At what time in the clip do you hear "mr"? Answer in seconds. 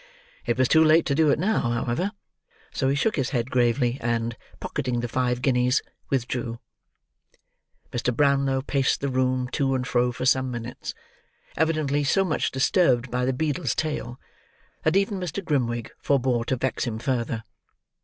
7.91-8.11, 15.19-15.45